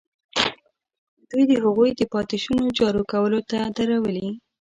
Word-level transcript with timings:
دوی 1.29 1.43
د 1.47 1.53
هغوی 1.63 1.89
د 1.95 2.01
پاتې 2.13 2.37
شونو 2.43 2.65
جارو 2.79 3.01
کولو 3.11 3.39
ته 3.49 3.59
درولي. 3.77 4.29